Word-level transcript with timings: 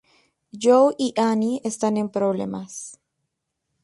Joe 0.59 0.95
y 0.97 1.13
Annie 1.15 1.61
están 1.63 1.95
en 1.95 2.09
problemas. 2.09 2.99